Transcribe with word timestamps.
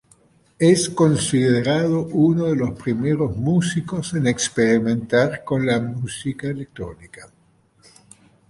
Es 0.57 0.89
considerado 0.89 2.07
uno 2.11 2.45
de 2.45 2.55
los 2.55 2.71
primeros 2.71 3.37
músicos 3.37 4.15
en 4.15 4.25
experimentar 4.25 5.43
con 5.43 5.63
la 5.63 5.79
música 5.79 6.47
electrónica. 6.47 7.29